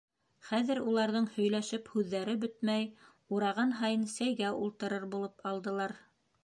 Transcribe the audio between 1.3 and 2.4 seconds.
һөйләшеп һүҙҙәре